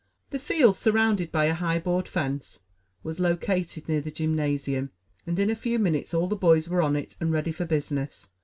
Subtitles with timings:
[0.31, 2.59] The field, surrounded by a high board fence,
[3.03, 4.89] was located near the gymnasium,
[5.27, 8.31] and in a few minutes all the boys were on it and ready for business.